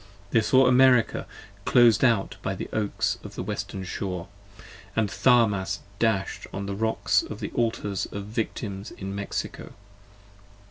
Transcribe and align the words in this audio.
48 0.29 0.31
They 0.31 0.41
saw 0.41 0.65
America 0.65 1.27
clos'd 1.63 2.03
out 2.03 2.37
by 2.41 2.55
the 2.55 2.67
Oaks 2.73 3.19
of 3.23 3.35
the 3.35 3.43
western 3.43 3.83
shore: 3.83 4.29
And 4.95 5.11
Tharmas 5.11 5.81
dash'd 5.99 6.47
on 6.51 6.65
the 6.65 6.73
Rocks 6.73 7.21
of 7.21 7.39
the 7.39 7.51
Altars 7.51 8.07
of 8.07 8.25
Victims 8.25 8.89
in 8.89 9.13
Mexico. 9.13 9.73